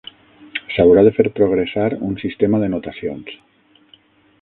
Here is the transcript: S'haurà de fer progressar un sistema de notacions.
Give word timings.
S'haurà 0.75 1.03
de 1.07 1.11
fer 1.17 1.27
progressar 1.39 1.85
un 2.09 2.19
sistema 2.25 2.65
de 2.65 2.73
notacions. 2.77 3.41